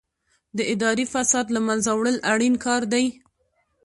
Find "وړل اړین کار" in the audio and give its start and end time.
1.93-2.81